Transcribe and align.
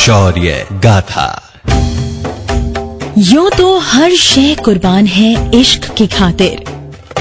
शौर्य 0.00 0.66
गाथा। 0.84 1.26
यूँ 3.18 3.50
तो 3.50 3.78
हर 3.78 4.10
शे 4.10 4.54
कुर्बान 4.54 5.06
है 5.06 5.60
इश्क 5.60 5.94
की 5.94 6.06
खातिर। 6.06 6.64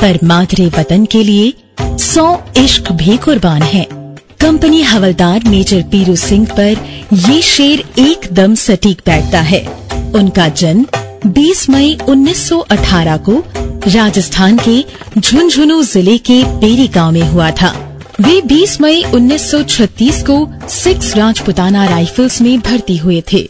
पर 0.01 0.19
मादरे 0.23 0.67
वतन 0.77 1.05
के 1.05 1.23
लिए 1.23 1.53
सौ 1.97 2.25
इश्क 2.57 2.91
भी 2.91 3.17
कुर्बान 3.17 3.61
है। 3.63 3.83
कंपनी 4.41 4.81
हवलदार 4.81 5.43
मेजर 5.47 5.81
पीरू 5.81 6.15
सिंह 6.15 6.47
पर 6.51 6.85
ये 7.13 7.41
शेर 7.41 7.83
एकदम 7.99 8.55
सटीक 8.55 9.01
बैठता 9.05 9.41
है। 9.41 9.61
उनका 10.15 10.47
जन्म 10.47 10.85
20 11.31 11.69
मई 11.69 11.97
1918 12.07 13.17
को 13.29 13.43
राजस्थान 13.87 14.59
के 14.67 14.83
झुंझुनू 15.19 15.81
ज़िले 15.83 16.17
के 16.17 16.43
पेरी 16.59 16.87
गाँव 16.87 17.11
में 17.11 17.29
हुआ 17.29 17.51
था। 17.51 17.75
वे 18.21 18.41
20 18.41 18.81
मई 18.81 19.03
1936 19.03 20.21
को 20.29 20.67
सिक्स 20.69 21.15
राजपुताना 21.17 21.85
राइफल्स 21.85 22.41
में 22.41 22.59
भर्ती 22.59 22.97
हुए 22.97 23.23
थे। 23.33 23.49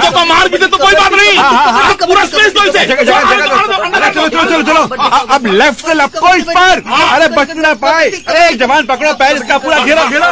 दो 0.03 0.11
का 0.11 0.23
मार 0.25 0.47
भी 0.49 0.57
दे 0.57 0.67
तो 0.67 0.77
कोई 0.77 0.93
बात 0.95 1.13
नहीं 1.13 1.95
पूरा 2.05 2.25
स्पेस 2.25 2.53
दो 2.53 2.63
इसे 2.65 2.85
चलो 2.85 4.27
चलो 4.29 4.43
चलो 4.45 4.61
चलो 4.63 4.83
अब 5.35 5.45
लेफ़्ट 5.53 5.85
से 5.87 5.93
लपको 5.93 6.33
इस 6.35 6.45
पर 6.49 6.83
अरे 7.11 7.27
बच 7.35 7.55
ना 7.57 7.73
पाए 7.83 8.09
अरे 8.09 8.53
जवान 8.57 8.85
पकड़ो 8.93 9.13
पैर 9.23 9.35
इसका 9.37 9.57
पूरा 9.59 9.79
घेरा 9.85 10.03
घेरा 10.05 10.27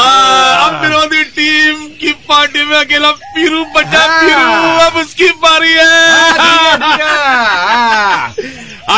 अब 0.00 0.80
विरोधी 0.82 1.22
टीम 1.36 1.76
की 2.00 2.12
पार्टी 2.28 2.64
में 2.66 2.76
अकेला 2.78 3.10
पीरू 3.12 3.64
बचा 3.76 4.06
पीरू 4.10 4.78
अब 4.86 4.96
उसकी 5.00 5.28
बारी 5.42 5.72
है 5.72 7.19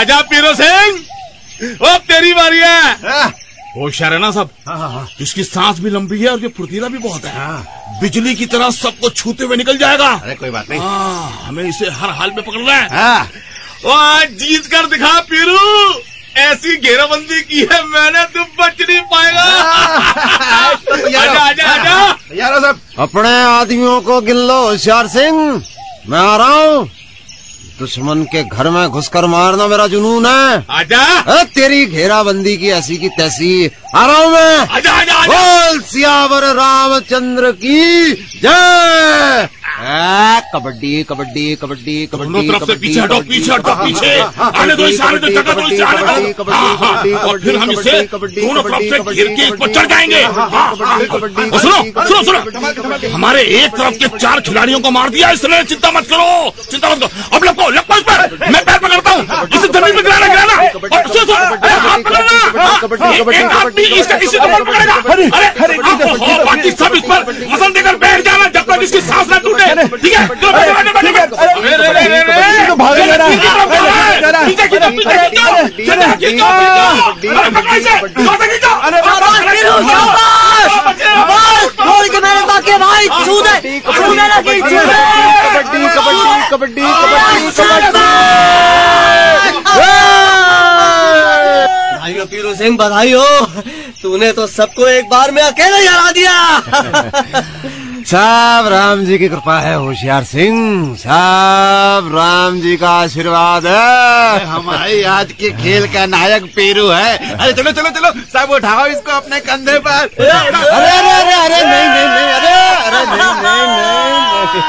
आजा 0.02 0.20
पीरू 0.30 0.52
सिंह। 0.54 1.88
अब 1.88 2.00
तेरी 2.08 2.32
बारी 2.34 2.58
है। 2.58 3.30
होशियार 3.76 4.12
है 4.12 4.18
ना 4.18 4.30
सब? 4.30 4.48
इसकी 5.20 5.44
सांस 5.44 5.78
भी 5.80 5.90
लंबी 5.90 6.18
है 6.20 6.28
और 6.28 6.40
ये 6.40 6.48
फुर्तीला 6.56 6.88
भी 6.88 6.98
बहुत 6.98 7.24
है। 7.24 8.00
बिजली 8.00 8.34
की 8.34 8.46
तरह 8.46 8.70
सबको 8.70 9.08
छूते 9.10 9.44
हुए 9.44 9.56
निकल 9.56 9.76
जाएगा। 9.78 10.08
अरे 10.14 10.34
कोई 10.34 10.50
बात 10.50 10.70
नहीं। 10.70 10.80
हाँ, 10.80 11.42
हमें 11.44 11.62
इसे 11.64 11.91
हर 11.91 12.10
हाल 12.10 12.30
में 12.30 12.44
पकड़ना 12.44 12.74
है। 12.74 12.88
हाँ। 12.92 13.30
वो 13.84 13.91
आज 13.92 14.28
जीत 14.41 14.66
कर 14.66 14.86
दिखा 14.86 15.18
पीरू। 15.30 15.58
ऐसी 16.41 16.76
घेराबंदी 16.76 17.41
की 17.42 17.60
है 17.72 17.82
मैंने 17.86 18.24
तुम 18.34 18.44
बच 18.58 18.80
नहीं 18.80 19.00
पाएगा। 19.12 19.42
आजा 21.02 21.41
आजा 21.41 21.68
आजा। 21.68 22.12
तैयार 22.12 22.52
हो 22.54 22.72
अपने 23.02 23.32
आदमियों 23.44 24.00
को 24.00 24.20
गिन 24.20 24.36
लो 24.48 24.62
होशियार 24.62 25.08
सिंह। 25.08 25.62
मैं 26.08 26.18
आ 26.18 26.36
रहा 26.36 26.54
हूँ। 26.54 26.88
दुश्मन 27.78 28.22
के 28.22 28.43
घर 28.44 28.71
में 28.71 28.88
घुसकर 28.88 29.27
मारना 29.27 29.66
मेरा 29.66 29.87
जुनून 29.87 30.27
है। 30.27 30.66
आजा। 30.71 31.41
ए, 31.41 31.44
तेरी 31.44 31.87
घेराबंदी 31.87 32.56
की 32.56 32.69
ऐसी 32.69 32.97
की 32.97 33.09
तैसी 33.09 33.71
आ 33.94 34.06
रहा 34.06 34.16
हूँ 34.16 34.33
मैं। 34.33 34.59
आजा 34.59 34.93
आजा 34.93 35.15
आजा। 35.15 35.27
बोल 35.27 35.81
सियावर 35.81 36.44
रामचंद्र 36.44 37.53
की 37.53 38.12
जय। 38.43 39.49
कबड्डी 39.72 41.03
कबड्डी 41.09 41.44
कबड्डी 41.60 41.94
कबड्डी 42.12 42.49
तरफ़ 42.49 42.65
से 42.66 42.75
पीछे 42.81 43.00
हटो 43.00 43.21
पीछे 43.28 43.53
हटो 43.53 43.75
पीछे। 43.75 44.10
आने 44.60 44.75
दो 44.77 44.87
इसे 44.87 45.03
आने 45.03 45.19
दो 45.19 45.28
जगह 45.28 45.53
दो 45.53 45.66
इसे 45.69 45.83
आने 45.83 46.03
दो 46.03 47.16
और 47.19 47.41
फिर 47.41 47.56
हम 47.56 47.71
इसे 47.71 47.94
कबड्डी, 48.12 48.41
दोनों 48.41 48.62
तरफ़ 48.62 48.83
से 48.83 48.99
कबड्डी, 48.99 49.16
घेर 49.16 49.28
के 49.37 49.43
इस 49.43 49.55
पर 49.60 49.69
चढ़ 49.75 49.87
जाएँगे 49.93 50.22
सुनो 51.59 51.78
सुनो 52.09 52.22
सुनो। 52.22 52.38
हमारे 53.15 53.43
एक 53.43 53.71
तरफ़ 53.77 53.97
के 53.99 54.09
चार 54.19 54.41
खिलाड़ियों 54.49 54.81
को 54.81 54.91
मार 54.91 55.09
दिया 55.10 55.31
इसने 55.38 55.62
चिंता 55.65 55.91
मत 55.93 56.04
करो 56.12 56.28
चिंता 56.71 56.87
मत 56.91 56.99
करो। 57.00 57.09
अब 57.37 57.44
लपको 57.44 57.69
लपको 57.71 57.97
इस 57.97 58.03
पर। 58.03 58.19
मैं 58.53 58.62
पैर 58.65 58.78
पकड़ता 58.78 59.10
हूँ। 59.10 59.22
इसे 59.49 59.69
ज़मीन 59.69 59.93
पे 59.97 60.03
गिराना 60.03 60.27
गिराना। 60.27 60.54
और 60.62 61.09
सुनो 61.09 61.25
सुनो 61.25 61.34
हाथ 61.34 62.00
पकड़ना। 62.03 62.34
हाँ, 62.62 63.71
इसका 63.99 64.16
इसी 64.16 64.39
तरह 64.39 64.59
पकड़ेगा। 64.59 64.94
अरे 65.12 65.77
ओहो, 65.78 66.44
बाकी 66.44 66.71
सब 66.72 66.93
इस 66.97 67.04
पर 67.10 67.19
मसन 67.53 67.72
देकर 67.72 67.97
बैठ 68.04 68.19
जाना। 68.25 68.41
जब 68.82 68.87
इसकी 68.87 69.00
सांस 69.03 69.28
ना 69.31 69.38
टूटे 69.38 69.65
ठीक 69.97 70.15
है 70.15 70.26
कबड्डी 83.32 83.78
कबड्डी 83.78 84.12
कबड्डी 85.31 85.88
कबड्डी 85.97 86.22
कबड्डी 86.50 86.82
भाई 92.03 92.19
हो 92.19 92.25
पीरू 92.26 92.54
सिंह 92.54 92.76
बधाई 92.76 93.12
हो 93.12 93.25
तूने 94.03 94.32
तो 94.32 94.47
सबको 94.48 94.87
एक 94.88 95.09
बार 95.09 95.31
में 95.31 95.42
अकेले 95.42 95.87
हरा 95.87 96.10
दिया 96.12 96.32
सब 98.06 98.68
राम 98.70 99.04
जी 99.04 99.16
की 99.18 99.28
कृपा 99.28 99.58
है 99.60 99.74
होशियार 99.74 100.24
सिंह। 100.24 100.94
सब 100.98 102.10
राम 102.14 102.60
जी 102.60 102.76
का 102.76 102.90
आशीर्वाद 102.90 103.66
है। 103.66 104.44
हमारे 104.46 105.02
आज 105.12 105.32
के 105.32 105.50
खेल 105.62 105.86
का 105.92 106.06
नायक 106.06 106.44
पीरू 106.56 106.88
है। 106.88 107.36
अरे 107.36 107.52
चलो 107.52 107.72
चलो 107.72 107.91
चलो। 107.91 108.10
सब 108.32 108.50
उठाओ 108.54 108.86
इसको 108.86 109.12
अपने 109.12 109.41
कंधे 109.41 109.78
पर। 109.78 109.91
अरे 109.91 110.30
अरे 110.30 110.60
अरे 111.10 111.34
अरे 111.34 111.60
नहीं 111.64 111.88
नहीं 111.88 112.08
नहीं 112.08 112.30
अरे 112.32 112.54
अरे 112.86 113.00
नहीं 113.10 113.32
नहीं 113.42 113.66
नहीं। 113.66 114.60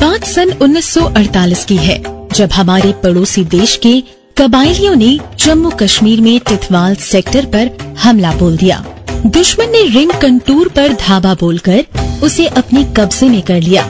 बात 0.00 0.24
सन 0.24 0.50
1948 0.52 1.64
की 1.64 1.76
है 1.76 1.98
जब 2.34 2.52
हमारे 2.52 2.92
पड़ोसी 3.02 3.44
देश 3.44 3.76
के 3.86 4.19
कबायलियों 4.40 4.94
ने 4.96 5.18
जम्मू 5.38 5.70
कश्मीर 5.70 6.20
में 6.20 6.40
तिथवाल 6.40 6.94
सेक्टर 6.96 7.46
पर 7.46 7.70
हमला 7.98 8.32
बोल 8.32 8.56
दिया। 8.56 8.78
दुश्मन 9.26 9.70
ने 9.70 9.82
रिंग 9.86 10.12
कंटूर 10.12 10.68
पर 10.68 10.92
धावा 10.92 11.34
बोलकर 11.34 11.84
उसे 12.24 12.46
अपने 12.46 12.84
कब्जे 12.96 13.28
में 13.28 13.42
कर 13.42 13.60
लिया। 13.60 13.84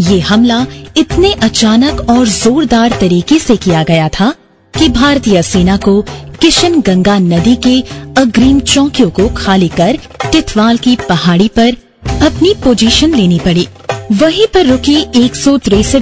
ये 0.00 0.18
हमला 0.20 0.66
इतने 0.96 1.32
अचानक 1.32 2.00
और 2.10 2.28
जोरदार 2.28 2.98
तरीके 3.00 3.38
से 3.38 3.56
किया 3.56 3.82
गया 3.82 4.08
था 4.08 4.32
कि 4.74 4.88
भारतीय 4.88 5.42
सेना 5.42 5.76
को 5.76 6.00
किशन 6.40 6.80
गंगा 6.80 7.18
नदी 7.18 7.56
के 7.56 7.80
अग्रिम 8.20 8.60
चौकियों 8.60 9.10
को 9.10 9.28
खाली 9.28 9.68
कर 9.68 9.98
तिथवाल 10.32 10.76
की 10.76 10.96
पहाड़ी 11.08 11.48
पर 11.48 11.76
अपनी 12.22 12.54
पोजीशन 12.64 13.14
लेनी 13.14 13.38
पड़ी। 13.38 13.68
वहीं 14.12 14.46
पर 14.46 14.66
रुकी 14.66 14.96
एक 15.16 15.34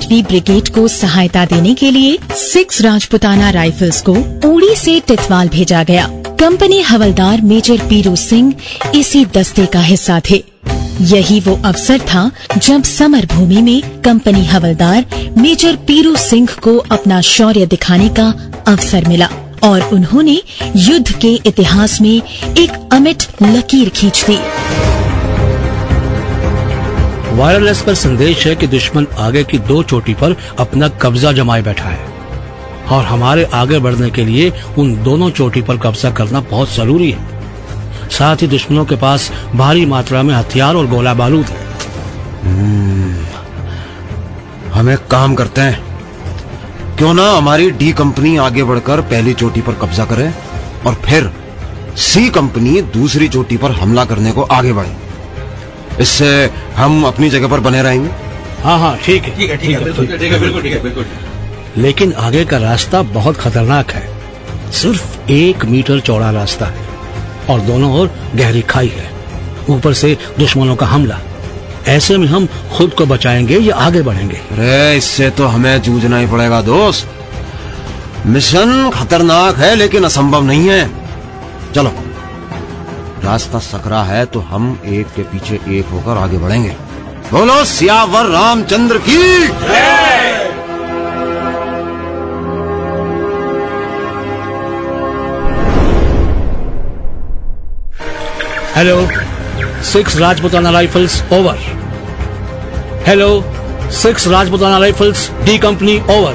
वी 0.08 0.22
ब्रिगेड 0.22 0.68
को 0.68 0.88
सहायता 0.88 1.44
देने 1.44 1.74
के 1.74 1.90
लिए 1.90 2.18
सिक्स 2.32 2.80
राजपुताना 2.80 3.50
राइफल्स 3.50 4.00
को 4.08 4.12
उड़ी 4.48 4.74
से 4.76 5.00
तिथवाल 5.00 5.48
भेजा 5.48 5.82
गया। 5.82 6.06
कंपनी 6.40 6.80
हवलदार 6.80 7.40
मेजर 7.40 7.78
पीरू 7.78 8.16
सिंह 8.16 8.54
इसी 8.94 9.24
दस्ते 9.24 9.66
का 9.66 9.80
हिस्सा 9.80 10.20
थे। 10.30 10.42
यही 11.00 11.40
वो 11.40 11.58
अवसर 11.64 11.98
था 12.00 12.30
जब 12.58 12.82
समर 12.82 13.26
भूमि 13.26 13.62
में 13.62 14.02
कंपनी 14.02 14.44
हवलदार 14.44 15.06
मेजर 15.38 15.76
पीरू 15.76 16.16
सिंह 16.16 16.48
को 16.62 16.76
अपना 16.76 17.20
शौर्य 17.20 17.66
दिखाने 17.66 18.08
का 18.08 18.28
अवसर 18.68 19.08
मिला 19.08 19.28
और 19.62 19.82
उन्होंने 19.82 20.40
युद्ध 20.76 21.12
के 21.12 21.34
इतिहास 21.46 22.00
में 22.00 22.22
एक 22.58 22.88
अमिट 22.92 23.24
लकीर 23.42 23.88
खींच 23.88 24.24
दी। 24.30 24.38
वायरलेस 27.36 27.80
पर 27.82 27.94
संदेश 27.94 28.46
है 28.46 28.54
कि 28.56 28.66
दुश्मन 28.66 29.06
आगे 29.18 29.42
की 29.44 29.58
दो 29.58 29.82
चोटी 29.82 30.14
पर 30.14 30.34
अपना 30.58 30.88
कब्जा 31.02 31.32
जमाए 31.32 31.62
बैठा 31.62 31.88
है 31.88 31.98
और 32.86 33.04
हमारे 33.04 33.44
आगे 33.54 33.78
बढ़ने 33.78 34.10
के 34.10 34.24
लिए 34.24 34.52
उन 34.78 34.94
दोनों 35.04 35.30
चोटी 35.30 35.62
पर 35.62 35.78
कब्जा 35.78 36.10
करना 36.10 36.40
बहुत 36.40 36.74
ज़रूरी 36.74 37.10
है। 37.10 38.08
साथ 38.10 38.36
ही 38.36 38.46
दुश्मनों 38.46 38.84
के 38.84 38.96
पास 38.96 39.30
भारी 39.54 39.86
मात्रा 39.86 40.22
में 40.22 40.34
हथियार 40.34 40.76
और 40.76 40.86
गोला 40.86 41.14
बारूद 41.14 41.46
है। 41.46 41.64
हम 44.72 44.90
एक 44.90 45.06
काम 45.06 45.34
करते 45.34 45.60
हैं। 45.60 46.96
क्यों 46.96 47.14
ना 47.14 47.30
हमारी 47.30 47.70
डी 47.70 47.92
कंपनी 47.92 48.36
आगे 48.36 48.64
बढ़कर 48.64 49.00
पहली 49.00 49.34
चोटी 49.34 49.60
पर 49.60 49.72
कब्जा 49.72 50.04
करे 50.04 50.32
और 50.86 50.94
फिर 51.04 51.32
सी 51.96 52.28
कंपनी 52.30 52.80
दूसरी 52.92 53.28
चोटी 53.28 53.56
पर 53.56 53.70
हमला 53.72 54.04
करने 54.04 54.32
को 54.32 54.42
आगे 54.42 54.72
बढ़े। 54.72 55.05
इससे 56.00 56.50
हम 56.76 57.04
अपनी 57.04 57.30
जगह 57.30 57.48
पर 57.48 57.60
बने 57.60 57.82
रहेंगे? 57.82 58.10
हाँ 58.62 58.78
हाँ 58.78 58.96
ठीक 59.04 59.22
है। 59.22 59.36
ठीक 59.36 59.50
है 59.50 59.56
ठीक 59.56 59.70
है 59.70 59.84
बिल्कुल 59.84 60.06
ठीक 60.06 60.32
है। 60.32 60.40
बिल्कुल 60.40 60.62
ठीक 60.62 60.72
है 60.72 60.82
बिल्कुल। 60.82 61.06
लेकिन 61.76 62.12
आगे 62.12 62.44
का 62.44 62.58
रास्ता 62.58 63.02
बहुत 63.02 63.36
खतरनाक 63.36 63.90
है। 63.90 64.08
सिर्फ़ 64.72 65.30
एक 65.30 65.64
मीटर 65.64 66.00
चौड़ा 66.00 66.30
रास्ता 66.30 66.66
है 66.66 66.86
और 67.50 67.60
दोनों 67.60 67.92
ओर 67.92 68.10
गहरी 68.34 68.62
खाई 68.62 68.88
है। 68.88 69.10
ऊपर 69.68 69.92
से 69.92 70.16
दुश्मनों 70.38 70.76
का 70.76 70.86
हमला। 70.86 71.18
ऐसे 71.88 72.16
में 72.16 72.26
हम 72.26 72.48
खुद 72.76 72.90
को 72.90 73.06
बचाएँगे 73.06 73.58
या 73.58 73.76
आगे 73.76 74.02
बढ़ेंगे? 74.02 74.36
अरे 74.36 74.96
इससे 74.96 75.30
तो 75.30 75.46
हमें 75.46 75.82
जूझना 75.82 76.18
ही 76.18 76.26
पड़ेगा 76.26 76.62
दोस्त। 76.62 77.08
मिशन 78.26 78.90
खतरनाक 78.94 79.56
है 79.56 79.74
लेकिन 79.74 80.04
असंभव 80.04 80.42
नहीं 80.42 80.68
है। 80.68 80.90
चलो। 81.74 81.92
रास्ता 83.24 83.58
सकरा 83.58 84.02
है 84.02 84.24
तो 84.26 84.40
हम 84.40 84.78
एक 84.86 85.06
के 85.06 85.22
पीछे 85.22 85.60
एक 85.68 85.86
होकर 85.86 86.18
आगे 86.18 86.38
बढ़ेंगे। 86.38 86.74
बोलो, 87.32 87.64
सियावर 87.64 88.26
रामचंद्र 88.26 88.98
की 89.08 89.16
hello 98.76 98.96
six 99.82 100.16
Rajputana 100.16 100.70
rifles 100.70 101.22
over 101.32 101.58
hello 103.06 103.28
six 103.92 104.26
Rajputana 104.28 104.78
rifles 104.78 105.30
D 105.44 105.58
company 105.58 105.98
over 106.10 106.34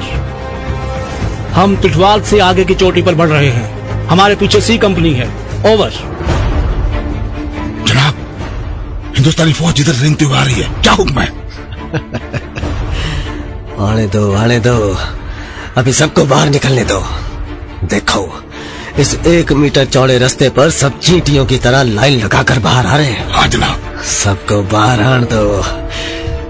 हम 1.54 1.76
तुठवाल 1.76 2.22
से 2.22 2.38
आगे 2.40 2.64
की 2.64 2.74
चोटी 2.74 3.02
पर 3.02 3.14
बढ़ 3.14 3.28
रहे 3.28 3.48
हैं। 3.48 4.06
हमारे 4.08 4.34
पीछे 4.34 4.60
सी 4.60 4.78
कंपनी 4.78 5.12
है 5.14 5.28
ओवर 5.72 5.92
हिंदुस्तानी 9.22 9.52
फौज 9.52 9.80
इधर 9.80 9.92
रेंगती 9.92 10.24
हुई 10.24 10.38
आ 10.38 10.44
रही 10.44 10.54
है 10.54 10.82
क्या 10.82 10.92
हुक्म 10.92 11.20
है? 11.20 11.26
आने 13.80 14.06
दो 14.06 14.34
आने 14.34 14.60
दो। 14.60 14.96
अभी 15.76 15.92
सबको 15.92 16.24
बाहर 16.24 16.48
निकलने 16.48 16.84
दो। 16.84 17.06
देखो 17.84 18.44
इस 18.98 19.14
एक 19.14 19.52
मीटर 19.52 19.84
चौड़े 19.84 20.18
रास्ते 20.18 20.48
पर 20.48 20.70
सब 20.70 21.00
चींटियों 21.00 21.46
की 21.46 21.58
तरह 21.58 21.82
लाइन 21.82 22.24
लगाकर 22.24 22.58
बाहर 22.58 22.86
आ 22.86 22.96
रहे 22.96 23.06
हैं। 23.06 23.30
हाँ 23.30 23.48
जनाब। 23.48 24.02
सबको 24.02 24.62
बाहर 24.62 25.02
आने 25.02 25.24
दो। 25.24 25.62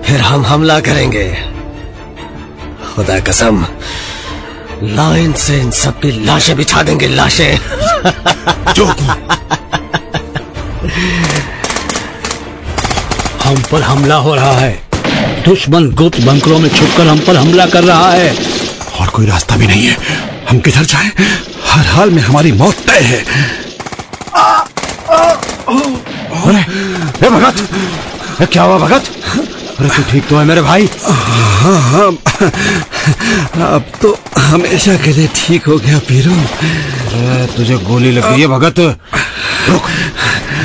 फिर 0.02 0.20
हम 0.20 0.46
हमला 0.46 0.80
करेंगे। 0.80 1.38
खुदा 2.94 3.20
कसम 3.20 3.66
लाइन 4.82 5.32
से 5.32 5.60
इन 5.60 5.70
सबकी 5.70 6.24
लाशें 6.24 6.56
बिछा 6.56 6.82
देंगे 6.82 7.08
लाशें। 7.08 7.58
जो 8.72 8.86
हम 13.52 13.62
पर 13.70 13.82
हमला 13.82 14.14
हो 14.16 14.34
रहा 14.34 14.52
है। 14.52 15.42
दुश्मन 15.44 15.90
गुप्त 15.92 16.20
बंकरों 16.20 16.58
में 16.58 16.68
छुपकर 16.68 17.06
हम 17.06 17.18
पर 17.26 17.36
हमला 17.36 17.66
कर 17.66 17.84
रहा 17.84 18.10
है। 18.10 18.30
और 19.00 19.08
कोई 19.08 19.26
रास्ता 19.26 19.56
भी 19.56 19.66
नहीं 19.66 19.86
है। 19.86 19.96
हम 20.50 20.60
किधर 20.60 20.84
जाएँ? 20.84 21.10
हर 21.66 21.86
हाल 21.86 22.10
में 22.10 22.22
हमारी 22.22 22.52
मौत 22.52 22.76
तय 22.88 23.00
है। 23.02 23.20
अरे 26.42 26.60
ए 27.26 27.30
भगत! 27.30 27.60
ए, 28.42 28.46
क्या 28.46 28.62
हुआ 28.62 28.78
भगत? 28.78 29.10
अरे 29.80 29.88
तू 29.88 30.02
ठीक 30.10 30.26
तो 30.28 30.38
है 30.38 30.44
मेरे 30.44 30.62
भाई? 30.62 30.88
हाँ 31.02 31.80
हाँ। 31.82 32.08
अब 33.68 33.92
तो 34.02 34.16
हमेशा 34.38 34.96
के 35.04 35.12
लिए 35.12 35.28
ठीक 35.36 35.66
हो 35.66 35.76
गया 35.78 35.98
पीरू। 36.08 36.34
तुझे 37.56 37.76
गोली 37.84 38.10
लग 38.12 38.30
गई 38.32 38.40
है 38.40 38.46
भगत। 38.48 38.80
रुक। 39.68 39.82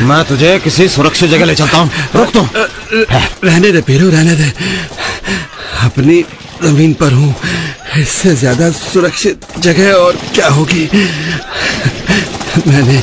मैं 0.08 0.24
तुझे 0.26 0.58
किसी 0.60 0.88
सुरक्षित 0.90 1.30
जगह 1.30 1.46
ले 1.46 1.56
चलता 1.56 1.78
हूँ। 1.78 1.90
रुक 2.16 2.32
तुम 2.34 2.48
रहने 2.92 3.72
दे 3.72 3.82
पीरू 3.82 4.10
रहने 4.10 4.36
दे। 4.36 4.52
अपनी 5.86 6.24
ज़मीन 6.64 6.94
पर 6.94 7.12
हूँ। 7.14 7.34
इससे 8.00 8.36
ज़्यादा 8.36 8.70
सुरक्षित 8.72 9.46
जगह 9.60 9.92
और 9.94 10.18
क्या 10.36 10.48
होगी? 10.50 10.84
मैंने 12.68 12.98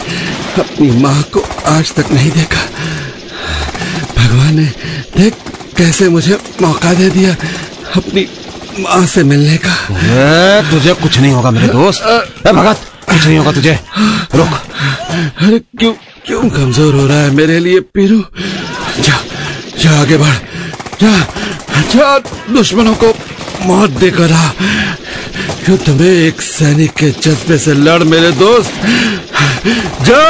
अपनी 0.58 0.90
माँ 1.02 1.22
को 1.32 1.40
आज 1.66 1.92
तक 1.94 2.10
नहीं 2.12 2.30
देखा। 2.30 2.62
भगवान 4.16 4.54
ने 4.54 4.66
देख 5.16 5.34
कैसे 5.76 6.08
मुझे 6.08 6.38
मौका 6.62 6.92
दे 6.94 7.10
दिया 7.10 7.36
अपनी 7.96 8.26
माँ 8.80 9.04
से 9.06 9.22
मिलने 9.24 9.56
का। 9.64 9.74
तुझे 10.70 10.94
कुछ 11.02 11.18
नहीं 11.18 11.32
होगा 11.32 11.50
मेरे 11.50 11.68
दोस्त। 11.68 12.02
ए 12.46 12.52
भगत 12.52 12.80
कुछ 13.08 13.26
नहीं 13.26 13.38
होगा 13.38 13.52
तुझे। 13.52 13.78
रुक। 14.34 14.54
अरे 15.42 15.58
क्यों 15.78 15.92
क्यों 16.26 16.48
कमज़ोर 16.50 16.94
हो 16.94 17.06
रहा 17.06 17.18
है 17.18 17.30
मेरे 17.30 17.58
लिए 17.60 17.80
पीरू? 17.94 18.18
जा 19.84 19.90
आगे 20.00 20.16
बढ़। 20.16 20.34
जा। 21.00 21.12
जा 21.92 22.18
दुश्मनों 22.52 22.94
को 22.94 23.12
मौत 23.66 23.90
देकर 23.90 24.32
आ। 24.32 24.44
युद्ध 25.68 25.88
में 26.00 26.06
एक 26.06 26.40
सैनिक 26.42 26.92
के 26.92 27.10
जज्बे 27.22 27.58
से 27.58 27.72
लड़ 27.74 28.02
मेरे 28.02 28.30
दोस्त। 28.32 28.72
जा 30.06 30.22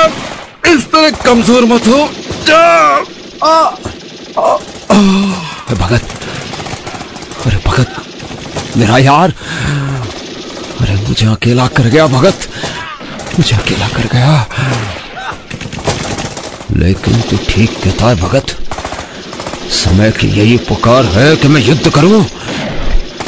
इस 0.73 0.87
तरह 0.93 1.11
कमज़ोर 1.25 1.65
मत 1.65 1.87
हो। 1.87 2.09
जा। 2.49 2.62
ए, 5.71 5.75
भगत 5.75 6.03
अरे 7.46 7.56
भगत 7.67 7.96
मेरा 8.77 8.99
यार। 8.99 9.34
अरे 10.81 10.94
मुझे 11.08 11.27
अकेला 11.27 11.67
कर 11.77 11.89
गया 11.89 12.06
भगत। 12.06 12.49
मुझे 13.39 13.56
अकेला 13.56 13.89
कर 13.89 14.08
गया। 14.13 14.34
लेकिन 16.77 17.20
तू 17.20 17.37
ठीक 17.49 17.79
कहता 17.84 18.06
है 18.06 18.15
भगत। 18.20 18.56
समय 19.74 20.10
की 20.10 20.28
यही 20.38 20.56
पुकार 20.69 21.04
है 21.14 21.34
कि 21.36 21.48
मैं 21.48 21.60
युद्ध 21.60 21.90
करूँ? 21.90 22.24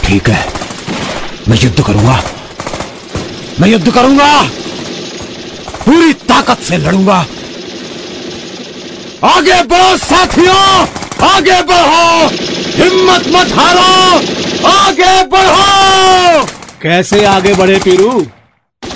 ठीक 0.04 0.28
है 0.28 0.44
मैं 1.48 1.58
युद्ध 1.58 1.82
करूँगा। 1.82 2.22
मैं 3.60 3.68
युद्ध 3.68 3.90
करूँगा। 3.90 4.42
पूरी 5.86 6.12
ताकत 6.28 6.58
से 6.58 6.76
लड़ूँगा। 6.76 7.18
आगे 9.24 9.62
बढ़ो 9.62 9.96
साथियों 9.96 10.56
आगे 11.26 11.60
बढ़ो। 11.62 12.28
हिम्मत 12.76 13.26
मत 13.26 13.52
हारो 13.58 14.68
आगे 14.68 15.22
बढ़ो। 15.26 16.44
कैसे 16.82 17.24
आगे 17.24 17.54
बढ़े 17.54 17.78
पीरू? 17.84 18.26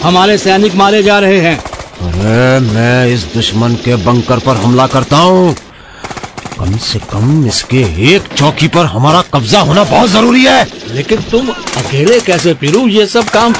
हमारे 0.02 0.36
सैनिक 0.38 0.74
मारे 0.74 1.02
जा 1.02 1.18
रहे 1.18 1.40
हैं। 1.40 1.56
अरे 1.56 2.58
मैं 2.66 3.06
इस 3.06 3.24
दुश्मन 3.34 3.74
के 3.84 3.96
बंकर 4.04 4.38
पर 4.38 4.56
हमला 4.56 4.86
करता 4.86 5.16
हूँ। 5.16 5.56
कम 6.60 6.76
से 6.78 6.98
कम 7.10 7.46
इसके 7.48 7.78
एक 8.06 8.22
चौकी 8.38 8.66
पर 8.68 8.86
हमारा 8.86 9.20
कब्जा 9.34 9.60
होना 9.60 9.84
बहुत 9.84 10.08
ज़रूरी 10.10 10.44
है। 10.44 10.66
लेकिन 10.94 11.20
तुम 11.30 11.48
अकेले 11.48 12.18
कैसे 12.20 12.52
पीरू? 12.54 12.86
ये 12.88 13.06
सब 13.06 13.28
काम 13.28 13.54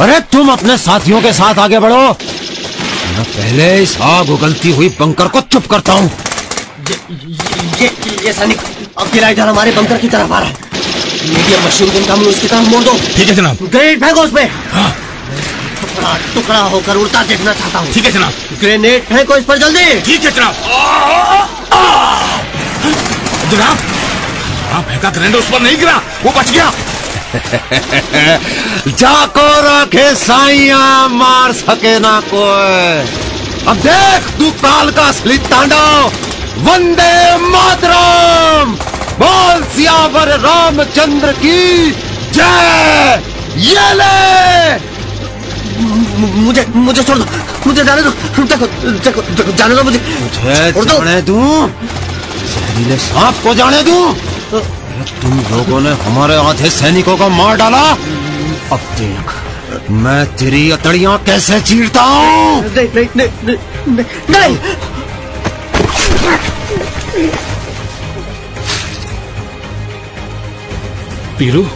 अरे 0.00 0.18
तुम 0.32 0.48
अपने 0.52 0.76
साथियों 0.78 1.20
के 1.22 1.32
साथ 1.32 1.58
आगे 1.58 1.78
बढ़ो। 1.78 1.96
मैं 1.96 3.24
पहले 3.24 3.66
इस 3.82 3.96
आग 4.02 4.30
उगलती 4.30 4.70
हुई 4.72 4.88
बंकर 5.00 5.28
को 5.28 5.40
चुप 5.52 5.66
करता 5.70 5.92
हूँ। 5.92 6.10
ये 7.80 7.90
ये 8.24 8.32
सैनिक 8.32 8.60
अकेला 8.98 9.28
इधर 9.28 9.48
हमारे 9.48 9.72
बंकर 9.72 9.98
की 9.98 10.08
तरफ़ 10.08 10.32
आ 10.32 10.38
रहा 10.38 10.48
है। 10.48 10.54
मीडियम 11.26 11.66
मशीन 11.66 11.90
गन 11.90 12.06
का 12.06 12.16
मुँह 12.16 12.28
उसकी 12.28 12.48
तरफ़ 12.48 12.68
मोड़ 12.70 12.82
दो। 12.84 12.98
ठीक 13.16 13.28
है 13.28 13.34
जनाब। 13.34 13.58
ग्रेनेड 13.66 14.04
फेंको 14.04 14.20
उस 14.22 14.30
पे। 14.30 14.44
टुकड़ा 15.82 16.16
टुकड़ा 16.34 16.60
होकर 16.72 16.96
उड़ता 16.96 17.22
देखना 17.24 17.52
चाहता 17.52 17.78
हूँ। 17.78 17.92
ठीक 17.92 18.04
है 18.04 18.12
जनाब। 18.12 18.58
ग्रेनेड 18.60 19.02
फेंको 19.04 19.36
इस 19.36 19.44
पर 19.44 19.58
जल्दी। 19.58 20.00
ठीक 20.00 20.24
है 20.24 20.30
जनाब। 20.30 21.62
जनाब 23.50 23.76
फेंका 24.82 25.10
ग्रेनेड 25.10 25.36
उस 25.36 25.50
पर 25.50 25.60
नहीं 25.60 25.76
गिरा, 25.76 26.02
वो 26.22 26.32
बच 26.32 26.50
गया। 26.50 26.72
जाको 28.88 29.46
रखे 29.46 30.14
साइया, 30.14 31.08
मार 31.08 31.52
सके 31.52 31.98
ना 31.98 32.20
कोई। 32.20 33.08
अब 33.68 33.76
देख, 33.76 34.38
तू 34.38 34.50
काल 34.50 34.90
का 34.90 35.02
असली 35.02 35.38
तांडव 35.38 36.12
वंदे 36.58 37.36
मातरम। 37.36 38.70
बोल 39.18 39.64
सियावर 39.64 40.28
रामचंद्र 40.28 41.32
की 41.32 41.90
जय। 42.32 43.22
ये 43.56 43.94
ले। 43.94 44.23
मुझे 46.54 46.66
मुझे 46.78 47.02
छोड़ 47.02 47.18
दो। 47.18 47.24
मुझे 47.66 47.84
जाने 47.84 48.02
दो। 48.02 48.10
देखो 48.46 48.66
देखो 49.04 49.22
देखो 49.22 49.52
जाने 49.58 49.74
दो 49.74 49.82
मुझे। 49.82 49.98
मुझे 49.98 50.72
छोड़ 50.72 50.84
दो। 50.84 50.98
जाने 50.98 51.20
दूँ? 51.22 51.68
जहरीले 52.44 52.96
सांप 52.96 53.42
को 53.44 53.54
जाने 53.54 53.82
दूँ? 53.82 54.02
अरे 54.54 55.04
तुम 55.22 55.38
लोगों 55.50 55.80
ने 55.80 55.92
हमारे 56.04 56.36
आधे 56.38 56.70
सैनिकों 56.70 57.16
को 57.18 57.28
मार 57.30 57.56
डाला। 57.56 57.82
अब 58.72 58.80
देख 59.00 59.90
मैं 59.90 60.24
तेरी 60.36 60.70
अतड़ियाँ 60.70 61.18
कैसे 61.26 61.60
चीरता 61.60 62.02
हूँ? 62.02 62.62
नहीं 62.66 62.88
नहीं 62.94 63.08
नहीं 63.16 63.28
नहीं, 63.44 63.58
नहीं, 63.88 64.06
नहीं। 64.30 64.56
पीरू 71.38 71.66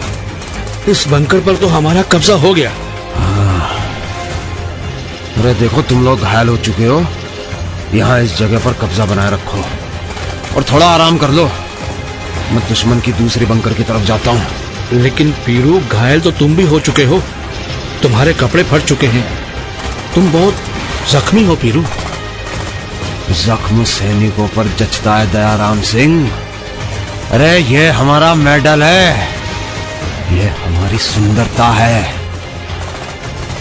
इस 0.89 1.07
बंकर 1.09 1.41
पर 1.47 1.57
तो 1.57 1.67
हमारा 1.69 2.03
कब्जा 2.13 2.35
हो 2.45 2.53
गया। 2.55 2.73
अरे 5.38 5.54
देखो 5.54 5.83
तुम 5.83 6.04
लोग 6.04 6.21
घायल 6.21 6.49
हो 6.49 6.57
चुके 6.57 6.85
हो। 6.85 7.07
यहाँ 7.95 8.21
इस 8.21 8.38
जगह 8.38 8.59
पर 8.59 8.73
कब्जा 8.73 9.04
बनाए 9.04 9.30
रखो 9.30 9.64
और 10.57 10.62
थोड़ा 10.62 10.87
आराम 10.87 11.18
कर 11.18 11.30
लो। 11.30 11.45
मैं 12.52 12.68
दुश्मन 12.68 13.00
की 13.00 13.12
दूसरी 13.12 13.47
बंकर 13.47 13.75
की 13.75 13.83
तरफ़ 13.83 14.02
जाता 14.02 14.30
हूँ। 14.30 14.47
लेकिन 14.92 15.33
पीरू 15.33 15.80
घायल 15.92 16.21
तो 16.21 16.30
तुम 16.30 16.57
भी 16.57 16.62
हो 16.62 16.80
चुके 16.80 17.04
हो। 17.04 17.23
तुम्हारे 18.02 18.35
कपड़े 18.35 18.62
फट 18.62 18.83
चुके 18.83 19.07
हैं। 19.07 19.25
तुम 20.14 20.33
बहुत 20.33 20.54
जख्मी 21.11 21.45
हो 21.45 21.57
पीरू। 21.57 21.85
जख्म 23.30 23.85
सैनिकों 23.85 24.49
पर 24.49 24.68
जचता 24.68 25.16
है 25.16 25.33
दयाराम 25.33 25.80
सिंह। 25.80 26.30
अरे 27.30 27.59
ये 27.59 27.88
हमारा 27.88 28.35
मेडल 28.35 28.83
है। 28.83 29.28
ये 30.33 30.49
हमारी 30.49 30.99
सुंदरता 30.99 31.66
है। 31.66 32.18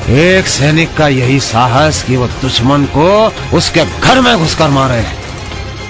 एक 0.10 0.48
सैनिक 0.48 0.96
का 0.96 1.08
यही 1.08 1.40
साहस 1.40 2.04
कि 2.04 2.16
वो 2.16 2.28
दुश्मन 2.28 2.86
को 2.86 3.34
उसके 3.58 3.86
घर 3.86 4.22
में 4.22 4.38
घुसकर 4.38 4.70
मारे। 4.70 5.06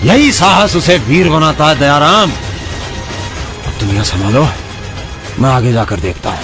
यही 0.03 0.31
साहस 0.31 0.75
उसे 0.75 0.97
वीर 0.97 1.29
बनाता 1.29 1.65
है 1.65 1.79
दयाराम। 1.79 2.31
अब 2.31 3.73
दुनिया 3.79 4.03
संभालो। 4.03 4.47
मैं 5.39 5.49
आगे 5.49 5.73
जाकर 5.73 5.99
देखता 5.99 6.29
हूँ। 6.29 6.39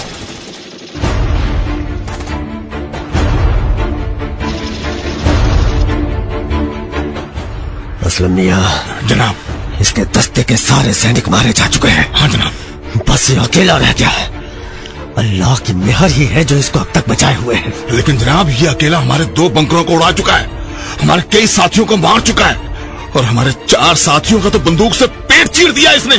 असलम 8.03 8.31
मिया। 8.31 8.83
जनाब। 9.05 9.35
इसके 9.81 10.01
दस्ते 10.01 10.43
के 10.43 10.57
सारे 10.57 10.93
सैनिक 10.93 11.29
मारे 11.29 11.53
जा 11.53 11.67
चुके 11.67 11.87
हैं। 11.87 12.13
हाँ 12.13 12.29
जनाब। 12.29 12.53
बस 13.09 13.29
ये 13.29 13.37
अकेला 13.37 13.77
रह 13.77 13.93
गया 13.93 14.09
है। 14.09 14.42
अल्लाह 15.17 15.55
की 15.57 15.73
मेहर 15.73 16.11
ही 16.11 16.25
है 16.25 16.43
जो 16.45 16.55
इसको 16.57 16.79
अब 16.79 16.91
तक 16.95 17.09
बचाए 17.09 17.35
हुए 17.35 17.55
है। 17.55 17.73
लेकिन 17.91 18.17
जनाब 18.17 18.49
ये 18.49 18.67
अकेला 18.67 18.99
हमारे 18.99 19.25
दो 19.37 19.49
बंकरों 19.49 19.83
को 19.83 19.93
उड़ा 19.93 20.11
चुका 20.11 20.33
है। 20.33 20.49
हमारे 21.01 21.21
कई 21.31 21.47
साथियों 21.47 21.85
को 21.85 21.97
मार 21.97 22.21
चुका 22.21 22.45
है। 22.45 22.71
और 23.15 23.23
हमारे 23.23 23.51
चार 23.69 23.95
साथियों 23.95 24.39
का 24.41 24.49
तो 24.49 24.59
बंदूक 24.59 24.93
से 24.93 25.07
पेट 25.07 25.47
चीर 25.47 25.71
दिया 25.71 25.91
इसने। 25.91 26.15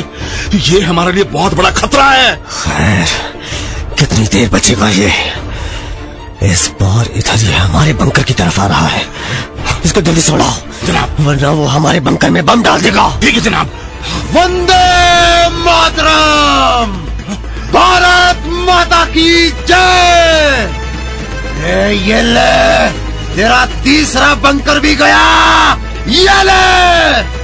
ये 0.57 0.81
हमारे 0.81 1.11
लिए 1.11 1.23
बहुत 1.23 1.53
बड़ा 1.53 1.71
खतरा 1.71 2.05
है। 2.05 2.35
खैर 2.35 3.07
कितनी 3.99 4.27
देर 4.27 4.49
बचेगा 4.49 4.89
ये? 4.89 5.11
इस 6.43 6.67
बार 6.81 7.09
इधर 7.15 7.43
ये 7.45 7.53
हमारे 7.53 7.93
बंकर 7.93 8.23
की 8.23 8.33
तरफ़ 8.33 8.59
आ 8.61 8.67
रहा 8.67 8.87
है। 8.87 9.05
इसको 9.85 10.01
जल्दी 10.01 10.21
छोड़ाओ 10.21 10.53
जनाब। 10.87 11.15
वरना 11.19 11.51
वो 11.51 11.65
हमारे 11.65 11.99
बंकर 11.99 12.29
में 12.29 12.45
बम 12.45 12.63
डाल 12.63 12.81
देगा। 12.81 13.09
ठीक 13.21 13.35
है 13.35 13.41
जनाब। 13.41 13.71
वंदे 14.33 15.49
मातरम। 15.59 17.01
भारत 17.73 18.44
माता 18.65 19.05
की 19.05 19.49
जय। 19.67 20.69
ये 22.05 22.21
ले, 22.21 22.89
तेरा 23.35 23.65
तीसरा 23.83 24.33
बंकर 24.35 24.79
भी 24.79 24.95
गया। 24.95 25.23
ये 26.09 26.43
ले। 26.43 27.35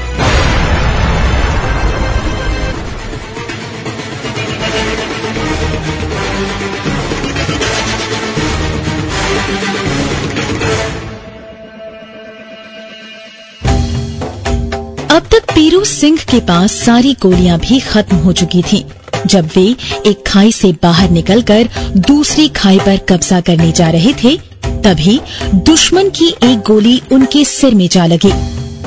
अब 15.11 15.23
तक 15.31 15.43
पीरू 15.55 15.83
सिंह 15.85 16.17
के 16.29 16.39
पास 16.39 16.71
सारी 16.71 17.13
गोलियाँ 17.21 17.57
भी 17.59 17.79
खत्म 17.79 18.17
हो 18.17 18.31
चुकी 18.33 18.61
थीं। 18.63 18.83
जब 19.25 19.49
वे 19.55 19.75
एक 20.05 20.23
खाई 20.27 20.51
से 20.51 20.71
बाहर 20.83 21.09
निकलकर 21.09 21.69
दूसरी 21.97 22.47
खाई 22.47 22.79
पर 22.79 22.97
कब्जा 22.97 23.41
करने 23.41 23.71
जा 23.71 23.89
रहे 23.89 24.13
थे, 24.23 24.37
तभी 24.65 25.19
दुश्मन 25.55 26.09
की 26.09 26.27
एक 26.43 26.59
गोली 26.59 27.01
उनके 27.11 27.45
सिर 27.45 27.75
में 27.75 27.87
जा 27.87 28.05
लगी। 28.05 28.33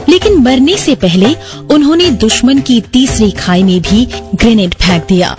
लेकिन 0.09 0.37
मरने 0.37 0.77
से 0.77 0.95
पहले 0.95 1.35
उन्होंने 1.71 2.11
दुश्मन 2.11 2.59
की 2.59 2.81
तीसरी 2.81 3.31
खाई 3.31 3.63
में 3.63 3.81
भी 3.81 4.07
ग्रेनेड 4.35 4.75
फेंक 4.75 5.07
दिया। 5.09 5.37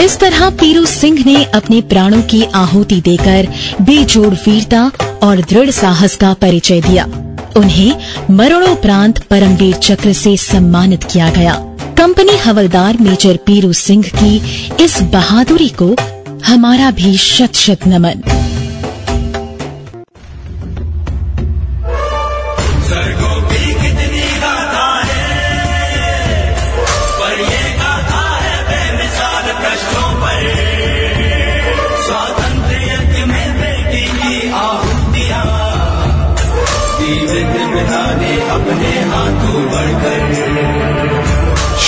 इस 0.00 0.18
तरह 0.18 0.50
पीरू 0.50 0.86
सिंह 0.86 1.22
ने 1.26 1.44
अपने 1.44 1.80
प्राणों 1.80 2.22
की 2.22 2.42
आहुति 2.54 3.00
देकर 3.00 3.48
बेजोड़ 3.82 4.34
वीरता 4.34 4.90
और 5.22 5.40
दृढ़ 5.40 5.70
साहस 5.70 6.16
का 6.16 6.32
परिचय 6.34 6.80
दिया। 6.80 7.04
उन्हें 7.56 7.96
मरणोपरांत 8.30 9.18
परमवीर 9.18 9.76
चक्र 9.76 10.12
से 10.12 10.36
सम्मानित 10.36 11.04
किया 11.04 11.30
गया। 11.30 11.54
कंपनी 11.98 12.36
हवलदार 12.36 12.98
मेजर 13.00 13.36
पीरू 13.36 13.72
सिंह 13.72 14.04
की 14.14 14.36
इस 14.84 15.02
बहादुरी 15.02 15.68
को 15.82 15.96
हमारा 16.46 16.90
भी 16.90 17.16
शत 17.16 17.54
शत 17.54 17.86
नमन। 17.86 18.22